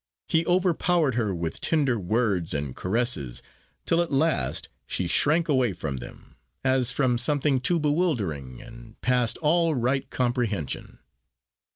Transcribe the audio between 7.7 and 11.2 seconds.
bewildering, and past all right comprehension.